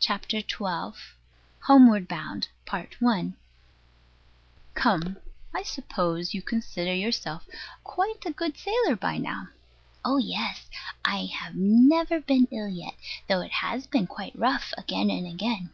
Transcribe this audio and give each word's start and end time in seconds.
CHAPTER 0.00 0.40
XII 0.40 1.00
HOMEWARD 1.60 2.06
BOUND 2.06 2.48
Come: 4.74 5.16
I 5.54 5.62
suppose 5.62 6.34
you 6.34 6.42
consider 6.42 6.92
yourself 6.94 7.48
quite 7.82 8.22
a 8.26 8.32
good 8.32 8.58
sailor 8.58 8.96
by 8.96 9.16
now? 9.16 9.48
Oh, 10.04 10.18
yes. 10.18 10.66
I 11.06 11.24
have 11.40 11.54
never 11.56 12.20
been 12.20 12.48
ill 12.50 12.68
yet, 12.68 12.96
though 13.30 13.40
it 13.40 13.52
has 13.52 13.86
been 13.86 14.06
quite 14.06 14.36
rough 14.38 14.74
again 14.76 15.08
and 15.08 15.26
again. 15.26 15.70